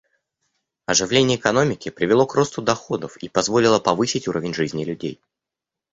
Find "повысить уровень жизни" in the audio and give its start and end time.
3.79-4.83